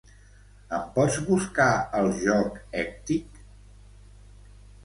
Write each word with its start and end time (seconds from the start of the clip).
Em 0.77 0.87
pots 0.95 1.17
buscar 1.27 1.67
el 1.99 2.09
joc 2.23 2.57
Hectic? 2.81 3.41